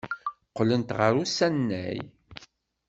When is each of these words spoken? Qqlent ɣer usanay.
Qqlent 0.49 0.95
ɣer 0.97 1.13
usanay. 1.23 1.99